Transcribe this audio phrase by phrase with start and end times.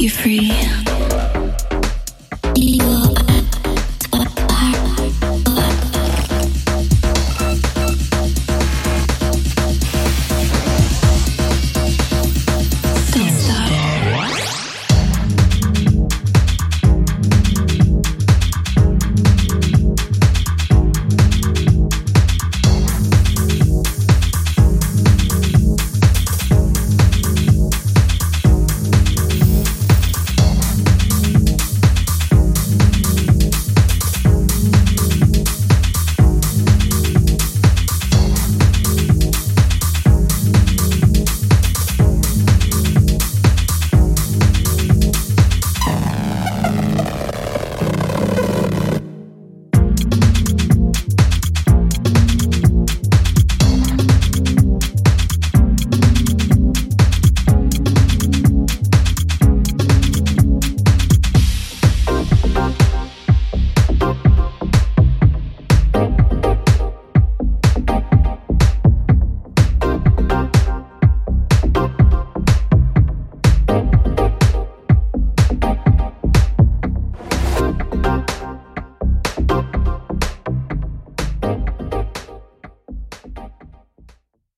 [0.00, 1.47] you free.